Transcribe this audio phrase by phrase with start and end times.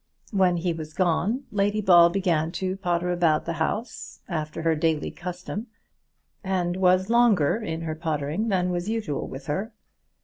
[0.31, 5.11] When he was gone Lady Ball began to potter about the house, after her daily
[5.11, 5.67] custom,
[6.43, 9.73] and was longer in her pottering than was usual with her.